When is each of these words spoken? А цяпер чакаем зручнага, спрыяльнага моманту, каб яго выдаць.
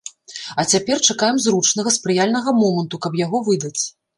А 0.61 0.63
цяпер 0.75 1.03
чакаем 1.13 1.37
зручнага, 1.45 1.93
спрыяльнага 1.99 2.57
моманту, 2.63 2.95
каб 3.05 3.23
яго 3.25 3.47
выдаць. 3.51 3.79